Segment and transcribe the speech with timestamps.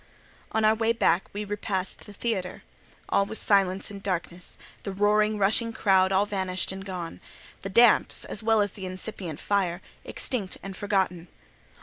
[0.51, 2.63] On our way back we repassed the theatre.
[3.09, 8.41] All was silence and darkness: the roaring, rushing crowd all vanished and gone—the damps, as
[8.41, 11.27] well as the incipient fire, extinct and forgotten.